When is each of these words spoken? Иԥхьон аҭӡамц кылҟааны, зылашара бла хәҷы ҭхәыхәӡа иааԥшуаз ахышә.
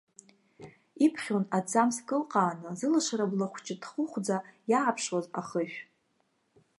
Иԥхьон 1.05 1.43
аҭӡамц 1.57 1.95
кылҟааны, 2.07 2.69
зылашара 2.79 3.31
бла 3.31 3.47
хәҷы 3.51 3.75
ҭхәыхәӡа 3.81 4.37
иааԥшуаз 4.71 5.25
ахышә. 5.39 5.77